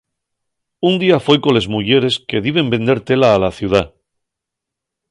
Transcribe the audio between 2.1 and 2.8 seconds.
que diben